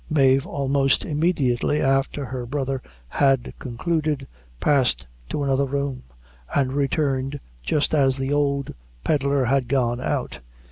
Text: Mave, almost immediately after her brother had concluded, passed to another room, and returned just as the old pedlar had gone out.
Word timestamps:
Mave, 0.09 0.47
almost 0.47 1.05
immediately 1.05 1.79
after 1.79 2.25
her 2.25 2.47
brother 2.47 2.81
had 3.07 3.53
concluded, 3.59 4.25
passed 4.59 5.05
to 5.29 5.43
another 5.43 5.65
room, 5.67 6.01
and 6.55 6.73
returned 6.73 7.39
just 7.61 7.93
as 7.93 8.17
the 8.17 8.33
old 8.33 8.73
pedlar 9.03 9.45
had 9.45 9.67
gone 9.67 10.01
out. 10.01 10.39